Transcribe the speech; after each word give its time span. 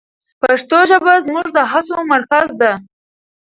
پښتو 0.41 0.77
ژبه 0.89 1.13
زموږ 1.25 1.47
د 1.57 1.59
هڅو 1.71 1.97
مرکز 2.13 2.47
ده. 2.61 2.71